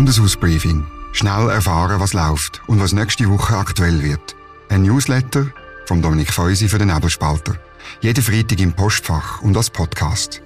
Bundeshausbriefing. 0.00 0.86
Schnell 1.12 1.50
erfahren, 1.50 2.00
was 2.00 2.14
läuft 2.14 2.62
und 2.66 2.80
was 2.80 2.94
nächste 2.94 3.28
Woche 3.28 3.54
aktuell 3.54 4.02
wird. 4.02 4.34
Ein 4.70 4.84
Newsletter 4.84 5.52
von 5.84 6.00
Dominik 6.00 6.32
Feusi 6.32 6.68
für 6.68 6.78
den 6.78 6.88
Nebelspalter. 6.88 7.56
Jeden 8.00 8.24
Freitag 8.24 8.58
im 8.60 8.72
Postfach 8.72 9.42
und 9.42 9.54
als 9.58 9.68
Podcast. 9.68 10.40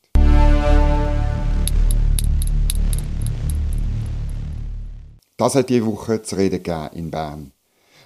Das 5.36 5.56
hat 5.56 5.70
diese 5.70 5.86
Woche 5.86 6.22
zu 6.24 6.38
reden 6.38 6.64
gegeben 6.64 6.90
in 6.94 7.12
Bern. 7.12 7.52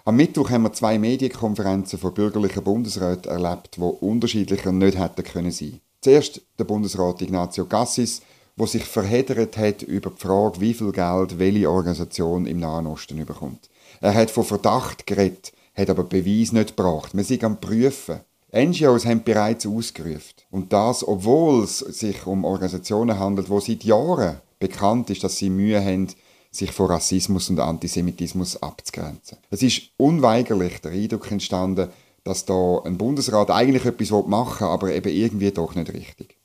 Am 0.03 0.15
Mittwoch 0.15 0.49
haben 0.49 0.63
wir 0.63 0.73
zwei 0.73 0.97
Medienkonferenzen 0.97 1.99
von 1.99 2.15
bürgerlichen 2.15 2.63
Bundesräten 2.63 3.31
erlebt, 3.31 3.77
die 3.77 3.81
unterschiedlicher 3.81 4.71
nicht 4.71 4.97
hätten 4.97 5.23
können 5.23 5.51
sein. 5.51 5.79
Zuerst 6.01 6.41
der 6.57 6.63
Bundesrat 6.63 7.21
Ignazio 7.21 7.65
Cassis, 7.65 8.23
wo 8.57 8.65
sich 8.65 8.83
verheddert 8.83 9.57
hat 9.57 9.83
über 9.83 10.09
die 10.09 10.19
Frage, 10.19 10.59
wie 10.59 10.73
viel 10.73 10.91
Geld 10.91 11.37
welche 11.37 11.69
Organisation 11.69 12.47
im 12.47 12.59
Nahen 12.59 12.87
Osten 12.87 13.23
bekommt. 13.23 13.69
Er 14.01 14.15
hat 14.15 14.31
von 14.31 14.43
Verdacht 14.43 15.05
geredet, 15.05 15.53
hat 15.75 15.89
aber 15.89 16.03
Beweis 16.03 16.51
nicht 16.51 16.75
gebracht. 16.75 17.15
Wir 17.15 17.23
sind 17.23 17.43
am 17.43 17.59
Prüfen. 17.59 18.21
NGOs 18.55 19.05
haben 19.05 19.23
bereits 19.23 19.65
ausgerufen. 19.65 20.35
Und 20.51 20.71
das, 20.71 21.07
obwohl 21.07 21.63
es 21.63 21.79
sich 21.79 22.27
um 22.27 22.45
Organisationen 22.45 23.17
handelt, 23.17 23.49
wo 23.49 23.59
seit 23.59 23.83
Jahren 23.83 24.37
bekannt 24.59 25.09
ist, 25.09 25.23
dass 25.23 25.37
sie 25.37 25.49
Mühe 25.49 25.83
haben, 25.83 26.07
sich 26.51 26.71
vor 26.71 26.91
Rassismus 26.91 27.49
und 27.49 27.59
Antisemitismus 27.59 28.61
abzugrenzen. 28.61 29.39
Es 29.49 29.63
ist 29.63 29.89
unweigerlich 29.97 30.79
der 30.81 30.91
Eindruck 30.91 31.31
entstanden, 31.31 31.89
dass 32.23 32.45
da 32.45 32.79
ein 32.85 32.97
Bundesrat 32.97 33.49
eigentlich 33.49 33.85
etwas 33.85 34.11
machen 34.27 34.67
will, 34.67 34.71
aber 34.71 34.91
eben 34.93 35.11
irgendwie 35.11 35.51
doch 35.51 35.73
nicht 35.73 35.91
richtig. 35.91 36.37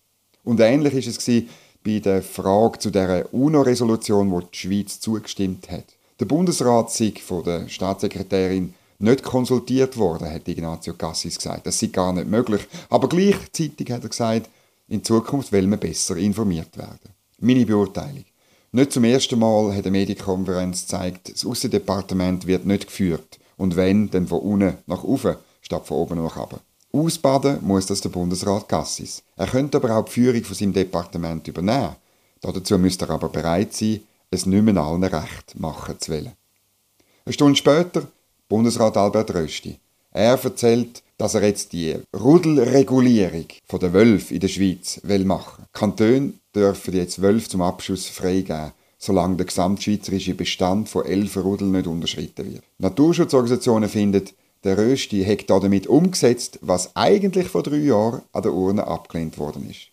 Und 0.45 0.61
ähnlich 0.61 0.95
ist 0.95 1.29
es 1.29 1.45
bei 1.85 1.99
der 2.01 2.23
Frage 2.23 2.79
zu 2.79 2.91
der 2.91 3.33
UNO-Resolution, 3.33 4.31
wo 4.31 4.41
die 4.41 4.57
Schweiz 4.57 4.99
zugestimmt 4.99 5.71
hat. 5.71 5.85
Der 6.19 6.25
Bundesrat 6.25 6.91
sei 6.91 7.13
von 7.25 7.45
der 7.45 7.69
Staatssekretärin 7.69 8.75
nicht 8.99 9.23
konsultiert 9.23 9.97
worden, 9.97 10.31
hat 10.31 10.49
Ignazio 10.49 10.95
Cassis 10.95 11.37
gesagt. 11.37 11.67
Das 11.67 11.79
sei 11.79 11.87
gar 11.89 12.13
nicht 12.13 12.29
möglich. 12.29 12.67
Aber 12.91 13.09
gleichzeitig 13.09 13.91
hat 13.91 14.03
er 14.03 14.09
gesagt, 14.09 14.49
in 14.89 15.05
Zukunft 15.05 15.53
will 15.53 15.67
man 15.67 15.79
besser 15.79 16.17
informiert 16.17 16.77
werden. 16.77 17.11
Meine 17.39 17.67
Beurteilung. 17.67 18.25
Nicht 18.73 18.93
zum 18.93 19.05
ersten 19.05 19.39
Mal 19.39 19.75
hat 19.75 19.87
eine 19.87 19.93
Medienkonferenz 19.93 20.83
gezeigt, 20.83 21.33
das 21.33 21.47
Außendepartement 21.47 22.47
wird 22.47 22.67
nicht 22.67 22.87
geführt. 22.87 23.39
Und 23.57 23.77
wenn, 23.77 24.11
dann 24.11 24.27
von 24.27 24.41
unten 24.41 24.79
nach 24.87 25.05
oben, 25.05 25.37
statt 25.63 25.87
von 25.87 25.99
oben 25.99 26.23
nach 26.23 26.37
unten. 26.37 26.61
Ausbaden 26.93 27.59
muss 27.63 27.87
das 27.87 28.01
der 28.01 28.09
Bundesrat 28.09 28.69
Cassis. 28.69 29.23
Er 29.37 29.47
könnte 29.47 29.77
aber 29.77 29.97
auch 29.97 30.05
die 30.07 30.13
Führung 30.13 30.43
von 30.43 30.55
seinem 30.55 30.73
Departement 30.73 31.47
übernehmen. 31.47 31.97
Dazu 32.41 32.79
müsste 32.79 33.07
er 33.07 33.11
aber 33.11 33.29
bereit 33.29 33.75
sein, 33.75 34.01
es 34.31 34.47
nicht 34.47 34.63
mehr 34.63 34.77
allen 34.77 35.05
recht 35.05 35.59
machen 35.59 35.97
zu 35.99 36.13
wollen. 36.13 36.33
Eine 37.25 37.33
Stunde 37.33 37.57
später 37.57 38.09
Bundesrat 38.49 38.97
Albert 38.97 39.35
Rösti. 39.35 39.79
Er 40.11 40.43
erzählt, 40.43 41.03
dass 41.19 41.35
er 41.35 41.45
jetzt 41.45 41.75
die 41.75 41.97
Rudelregulierung 42.19 43.45
der 43.71 43.93
Wölfe 43.93 44.33
in 44.33 44.41
der 44.41 44.49
Schweiz 44.49 45.01
will 45.03 45.27
machen. 45.27 45.67
Kantone 45.75 46.33
dürfen 46.55 46.95
jetzt 46.95 47.21
Wölfe 47.21 47.51
zum 47.51 47.61
Abschuss 47.61 48.07
freigeben, 48.07 48.73
solange 48.97 49.37
der 49.37 49.47
gesamtschweizerische 49.47 50.35
Bestand 50.35 50.89
von 50.89 51.05
elf 51.05 51.37
Rudeln 51.37 51.73
nicht 51.73 51.87
unterschritten 51.87 52.53
wird. 52.53 52.65
Naturschutzorganisationen 52.79 53.91
finden, 53.91 54.31
der 54.65 54.79
Rösti 54.79 55.23
hat 55.25 55.51
damit 55.51 55.87
umgesetzt, 55.87 56.59
was 56.63 56.97
eigentlich 56.97 57.49
vor 57.49 57.63
drei 57.63 57.77
Jahren 57.77 58.23
an 58.33 58.43
der 58.43 58.55
Urne 58.55 58.87
abgelehnt 58.87 59.37
worden 59.37 59.69
ist. 59.69 59.89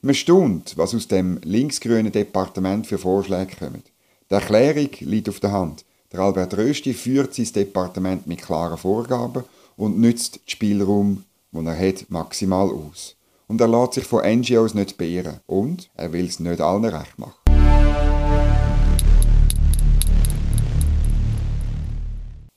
Man 0.00 0.16
staunt, 0.16 0.76
was 0.76 0.96
aus 0.96 1.06
dem 1.06 1.38
linksgrünen 1.44 2.10
Departement 2.10 2.88
für 2.88 2.98
Vorschläge 2.98 3.54
kommen. 3.56 3.84
Die 4.28 4.34
Erklärung 4.34 4.90
liegt 4.98 5.28
auf 5.28 5.38
der 5.38 5.52
Hand. 5.52 5.84
Der 6.12 6.20
Albert 6.20 6.58
Rösti 6.58 6.92
führt 6.92 7.32
sein 7.34 7.50
Departement 7.54 8.26
mit 8.26 8.42
klaren 8.42 8.76
Vorgaben 8.76 9.44
und 9.78 9.98
nützt 9.98 10.36
den 10.36 10.42
Spielraum, 10.44 11.24
den 11.52 11.66
er 11.66 11.78
hat, 11.78 12.04
maximal 12.10 12.68
aus. 12.68 13.16
Und 13.48 13.62
er 13.62 13.68
lässt 13.68 13.94
sich 13.94 14.04
von 14.04 14.22
NGOs 14.22 14.74
nicht 14.74 14.98
beirren. 14.98 15.40
Und 15.46 15.88
er 15.94 16.12
will 16.12 16.26
es 16.26 16.38
nicht 16.38 16.60
allen 16.60 16.84
recht 16.84 17.18
machen. 17.18 17.32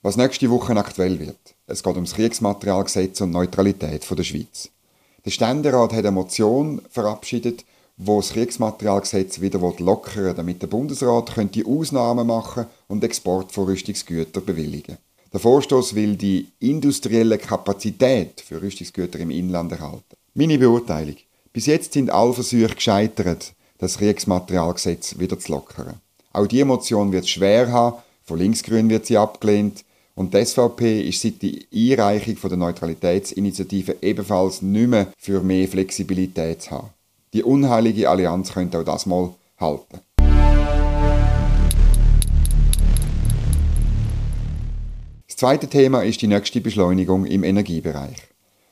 Was 0.02 0.18
nächste 0.18 0.50
Woche 0.50 0.76
aktuell 0.76 1.18
wird. 1.22 1.56
Es 1.66 1.82
geht 1.82 1.96
ums 1.96 2.14
Kriegsmaterialgesetz 2.14 3.22
und 3.22 3.32
Neutralität 3.32 4.06
der 4.10 4.24
Schweiz. 4.24 4.70
Der 5.24 5.32
Ständerat 5.32 5.94
hat 5.94 6.00
eine 6.00 6.12
Motion 6.12 6.82
verabschiedet, 6.90 7.64
wo 7.98 8.20
das 8.20 8.32
Kriegsmaterialgesetz 8.32 9.40
wieder 9.40 9.60
lockern 9.60 10.36
damit 10.36 10.62
der 10.62 10.68
Bundesrat 10.68 11.34
könnte 11.34 11.66
Ausnahmen 11.66 12.28
machen 12.28 12.66
und 12.88 13.04
Export 13.04 13.52
von 13.52 13.66
Rüstungsgütern 13.66 14.46
bewilligen. 14.46 14.98
Der 15.32 15.40
Vorstoß 15.40 15.96
will 15.96 16.16
die 16.16 16.48
industrielle 16.60 17.38
Kapazität 17.38 18.42
für 18.42 18.62
Rüstungsgüter 18.62 19.20
im 19.20 19.32
Inland 19.32 19.72
erhalten. 19.72 20.16
Meine 20.34 20.58
Beurteilung. 20.58 21.18
Bis 21.52 21.66
jetzt 21.68 21.94
sind 21.94 22.10
alle 22.10 22.34
Versuche 22.34 22.76
gescheitert, 22.76 23.54
das 23.78 23.98
Kriegsmaterialgesetz 23.98 25.18
wieder 25.20 25.40
zu 25.40 25.54
lockern. 25.54 26.00
Auch 26.34 26.48
diese 26.48 26.66
Motion 26.66 27.12
wird 27.12 27.30
schwer 27.30 27.72
haben, 27.72 27.98
von 28.24 28.40
Linksgrün 28.40 28.90
wird 28.90 29.06
sie 29.06 29.18
abgelehnt 29.18 29.86
und 30.16 30.34
die 30.34 30.44
SVP 30.44 31.02
ist 31.02 31.22
seit 31.22 31.42
der 31.42 31.52
Einreichung 31.74 32.50
der 32.50 32.58
Neutralitätsinitiative 32.58 33.98
ebenfalls 34.02 34.62
nicht 34.62 34.90
mehr 34.90 35.08
für 35.18 35.42
mehr 35.42 35.68
Flexibilität 35.68 36.64
zu 36.64 36.72
haben. 36.72 36.90
Die 37.36 37.44
unheilige 37.44 38.10
Allianz 38.10 38.54
könnte 38.54 38.80
auch 38.80 38.86
das 38.86 39.06
mal 39.06 39.34
halten. 39.60 40.00
Das 45.28 45.36
zweite 45.36 45.68
Thema 45.68 46.02
ist 46.04 46.22
die 46.22 46.28
nächste 46.28 46.62
Beschleunigung 46.62 47.26
im 47.26 47.44
Energiebereich. 47.44 48.16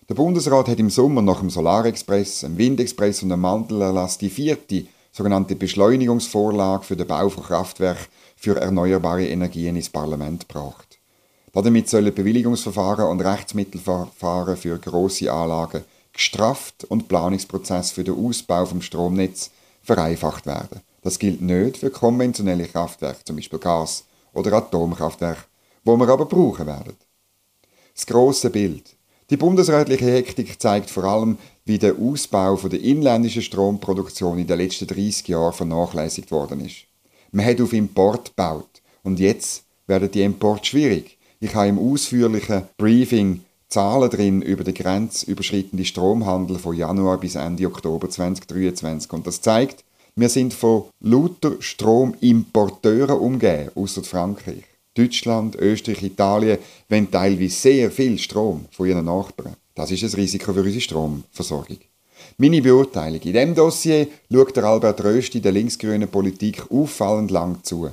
Der 0.08 0.14
Bundesrat 0.16 0.70
hat 0.70 0.80
im 0.80 0.90
Sommer 0.90 1.22
nach 1.22 1.42
dem 1.42 1.50
Solarexpress, 1.50 2.40
dem 2.40 2.58
Windexpress 2.58 3.22
und 3.24 3.30
dem 3.32 3.42
Mantelerlass 3.42 4.18
die 4.18 4.30
vierte 4.30 4.86
sogenannte 5.12 5.58
Beschleunigungsvorlage 5.58 6.86
für 6.86 6.96
den 6.96 7.08
Bau 7.08 7.28
von 7.28 7.44
Kraftwerken 7.44 8.06
für 8.38 8.56
erneuerbare 8.56 9.28
Energien 9.28 9.76
ins 9.76 9.90
Parlament 9.90 10.48
gebracht. 10.48 11.00
Damit 11.52 11.90
sollen 11.90 12.16
Bewilligungsverfahren 12.16 13.10
und 13.10 13.20
Rechtsmittelverfahren 13.20 14.56
für 14.56 14.80
grosse 14.80 15.34
Anlagen 15.34 15.84
gestrafft 16.14 16.86
und 16.86 17.08
Planungsprozess 17.08 17.92
für 17.92 18.04
den 18.04 18.16
Ausbau 18.16 18.66
vom 18.66 18.82
Stromnetz 18.82 19.52
vereinfacht 19.82 20.46
werden. 20.46 20.82
Das 21.02 21.20
gilt 21.20 21.42
nicht 21.42 21.78
für 21.78 21.90
konventionelle 21.90 22.68
Kraftwerke, 22.68 23.24
zum 23.26 23.36
Beispiel 23.36 23.60
Gas- 23.60 24.06
oder 24.34 24.54
Atomkraftwerke, 24.54 25.44
wo 25.84 25.98
wir 25.98 26.08
aber 26.08 26.26
brauchen 26.26 26.68
werden. 26.68 26.96
Das 27.94 28.06
große 28.06 28.50
Bild. 28.50 28.96
Die 29.30 29.38
bundesrätliche 29.38 30.06
Hektik 30.06 30.62
zeigt 30.62 30.90
vor 30.90 31.06
allem, 31.06 31.38
wie 31.66 31.78
der 31.78 31.96
Ausbau 31.98 32.56
der 32.56 32.82
inländischen 32.82 33.42
Stromproduktion 33.42 34.38
in 34.38 34.48
den 34.48 34.58
letzten 34.58 34.88
30 34.88 35.28
Jahren 35.28 35.54
vernachlässigt 35.54 36.32
worden 36.32 36.66
ist. 36.66 36.86
Man 37.32 37.46
hat 37.46 37.62
auf 37.62 37.74
Import 37.74 38.30
gebaut 38.30 38.82
und 39.02 39.20
jetzt 39.20 39.64
werden 39.88 40.12
die 40.12 40.24
Import 40.24 40.66
schwierig. 40.66 41.18
Ich 41.40 41.56
habe 41.56 41.68
im 41.68 41.80
ausführlichen 41.80 42.64
Briefing 42.78 43.42
Zahlen 43.74 44.12
drin 44.12 44.44
über 44.44 44.64
den 44.64 44.76
grenzüberschreitenden 44.76 45.84
Stromhandel 45.84 46.60
von 46.60 46.76
Januar 46.76 47.20
bis 47.20 47.34
Ende 47.34 47.66
Oktober 47.66 48.08
2023. 48.08 49.12
Und 49.12 49.26
das 49.26 49.42
zeigt, 49.42 49.84
wir 50.16 50.30
sind 50.30 50.54
von 50.54 50.84
lauter 51.00 51.54
Stromimporteuren 51.60 53.18
umgeben, 53.18 53.72
außer 53.74 54.04
Frankreich. 54.04 54.64
Deutschland, 54.94 55.56
Österreich, 55.56 56.04
Italien 56.04 56.60
wollen 56.88 57.10
teilweise 57.10 57.56
sehr 57.56 57.90
viel 57.90 58.20
Strom 58.20 58.66
von 58.70 58.86
ihren 58.86 59.06
Nachbarn. 59.06 59.56
Das 59.74 59.90
ist 59.90 60.04
ein 60.04 60.22
Risiko 60.22 60.54
für 60.54 60.62
unsere 60.62 60.80
Stromversorgung. 60.80 61.80
Meine 62.38 62.62
Beurteilung. 62.62 63.22
In 63.22 63.34
diesem 63.34 63.56
Dossier 63.56 64.08
schaut 64.32 64.56
der 64.56 64.66
Albert 64.66 65.04
Rösti 65.04 65.42
der 65.42 65.52
linksgrünen 65.52 66.10
Politik 66.10 66.64
auffallend 66.70 67.32
lang 67.32 67.64
zu. 67.64 67.90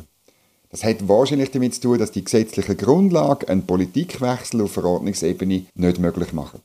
Das 0.72 0.84
hat 0.84 1.08
wahrscheinlich 1.08 1.50
damit 1.50 1.75
zu 1.75 1.81
tun, 1.81 1.99
dass 1.99 2.12
die 2.12 2.22
gesetzlichen 2.22 2.76
Grundlagen 2.76 3.49
einen 3.49 3.67
Politikwechsel 3.67 4.62
auf 4.62 4.70
Verordnungsebene 4.70 5.64
nicht 5.75 5.99
möglich 5.99 6.32
machen. 6.32 6.61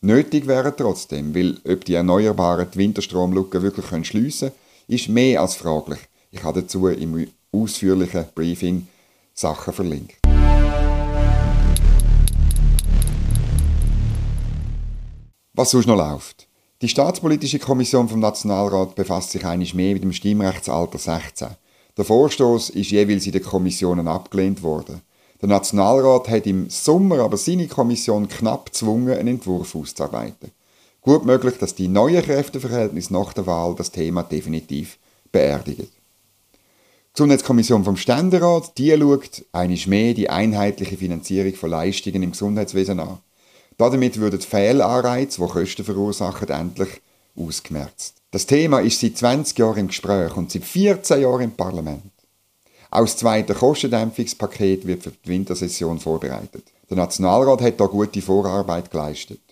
Nötig 0.00 0.46
wäre 0.46 0.74
trotzdem, 0.74 1.34
weil 1.34 1.58
ob 1.68 1.84
die 1.84 1.92
Erneuerbaren 1.92 2.68
die 2.72 2.78
Winterstromlücke 2.78 3.60
wirklich 3.60 4.06
schliessen 4.06 4.48
können, 4.48 4.58
ist 4.88 5.10
mehr 5.10 5.42
als 5.42 5.56
fraglich. 5.56 5.98
Ich 6.30 6.42
habe 6.42 6.62
dazu 6.62 6.88
im 6.88 7.28
ausführlichen 7.52 8.24
Briefing 8.34 8.88
Sachen 9.34 9.74
verlinkt. 9.74 10.16
Was 15.52 15.72
sonst 15.72 15.86
noch 15.86 15.98
läuft? 15.98 16.48
Die 16.80 16.88
Staatspolitische 16.88 17.58
Kommission 17.58 18.08
vom 18.08 18.20
Nationalrat 18.20 18.94
befasst 18.94 19.32
sich 19.32 19.44
eigentlich 19.44 19.74
mehr 19.74 19.92
mit 19.92 20.02
dem 20.02 20.14
Stimmrechtsalter 20.14 20.98
16. 20.98 21.48
Der 21.96 22.04
Vorstoß 22.06 22.70
ist 22.70 22.90
jeweils 22.90 23.26
in 23.26 23.32
den 23.32 23.42
Kommissionen 23.42 24.08
abgelehnt 24.08 24.62
worden. 24.62 25.02
Der 25.42 25.48
Nationalrat 25.48 26.28
hat 26.28 26.46
im 26.46 26.70
Sommer 26.70 27.18
aber 27.18 27.36
seine 27.36 27.66
Kommission 27.66 28.28
knapp 28.28 28.66
gezwungen, 28.66 29.18
einen 29.18 29.28
Entwurf 29.28 29.74
auszuarbeiten. 29.74 30.52
Gut 31.02 31.26
möglich, 31.26 31.58
dass 31.58 31.74
die 31.74 31.88
neuen 31.88 32.22
Kräfteverhältnisse 32.22 33.12
nach 33.12 33.32
der 33.32 33.46
Wahl 33.46 33.74
das 33.74 33.90
Thema 33.90 34.22
definitiv 34.22 34.98
beerdigen. 35.32 35.88
Die 35.88 37.14
Gesundheitskommission 37.14 37.84
vom 37.84 37.96
Ständerat, 37.96 38.78
die 38.78 38.96
schaut 38.96 39.44
einiges 39.52 39.86
mehr 39.86 40.14
die 40.14 40.30
einheitliche 40.30 40.96
Finanzierung 40.96 41.54
von 41.54 41.70
Leistungen 41.70 42.22
im 42.22 42.30
Gesundheitswesen 42.30 43.00
an. 43.00 43.18
Damit 43.76 44.18
würden 44.18 44.40
Fehlanreize, 44.40 45.42
die 45.42 45.48
Kosten 45.48 45.84
verursachen, 45.84 46.48
endlich 46.48 47.02
ausgemerzt. 47.36 48.21
Das 48.32 48.46
Thema 48.46 48.80
ist 48.80 48.98
seit 48.98 49.18
20 49.18 49.58
Jahren 49.58 49.80
im 49.80 49.88
Gespräch 49.88 50.34
und 50.38 50.50
seit 50.50 50.64
14 50.64 51.20
Jahren 51.20 51.42
im 51.42 51.50
Parlament. 51.50 52.10
Auch 52.90 53.02
das 53.02 53.18
zweite 53.18 53.52
Kostendämpfungspaket 53.52 54.86
wird 54.86 55.02
für 55.02 55.10
die 55.10 55.28
Wintersession 55.28 55.98
vorbereitet. 55.98 56.64
Der 56.88 56.96
Nationalrat 56.96 57.60
hat 57.60 57.78
da 57.78 57.84
gute 57.84 58.22
Vorarbeit 58.22 58.90
geleistet. 58.90 59.42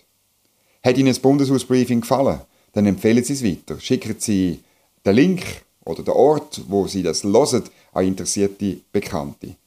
Hat 0.83 0.97
Ihnen 0.97 1.09
das 1.09 1.19
Bundeshausbriefing 1.19 2.01
gefallen? 2.01 2.41
Dann 2.73 2.87
empfehlen 2.87 3.23
Sie 3.23 3.33
es 3.33 3.43
weiter. 3.43 3.79
Schicken 3.79 4.15
Sie 4.17 4.61
den 5.05 5.15
Link 5.15 5.43
oder 5.85 6.01
den 6.01 6.15
Ort, 6.15 6.61
wo 6.67 6.87
Sie 6.87 7.03
das 7.03 7.23
hören, 7.23 7.63
an 7.93 8.07
interessierte 8.07 8.77
Bekannte. 8.91 9.57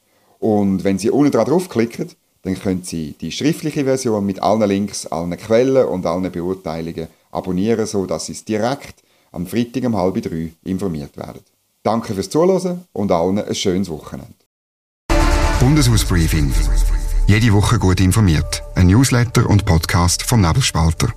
Und 0.40 0.82
wenn 0.82 0.98
Sie 0.98 1.10
unten 1.10 1.30
drauf 1.30 1.68
klicken, 1.68 2.10
dann 2.42 2.58
können 2.60 2.82
Sie 2.82 3.14
die 3.20 3.30
schriftliche 3.30 3.84
Version 3.84 4.26
mit 4.26 4.42
allen 4.42 4.68
Links, 4.68 5.06
allen 5.06 5.36
Quellen 5.36 5.86
und 5.86 6.04
allen 6.04 6.32
Beurteilungen 6.32 7.06
abonnieren, 7.30 7.86
sodass 7.86 8.26
Sie 8.26 8.32
es 8.32 8.44
direkt 8.44 9.03
am 9.34 9.46
Freitag 9.46 9.84
um 9.84 9.96
halb 9.96 10.22
drei 10.22 10.52
informiert 10.64 11.16
werden. 11.16 11.40
Danke 11.82 12.14
fürs 12.14 12.30
Zuhören 12.30 12.84
und 12.92 13.12
allen 13.12 13.38
ein 13.38 13.54
schönes 13.54 13.90
Wochenende. 13.90 14.34
Bundeshausbriefing. 15.60 16.52
Jede 17.26 17.52
Woche 17.52 17.78
gut 17.78 18.00
informiert. 18.00 18.62
Ein 18.74 18.88
Newsletter 18.88 19.48
und 19.48 19.64
Podcast 19.64 20.22
vom 20.22 20.40
Nebelspalter. 20.40 21.12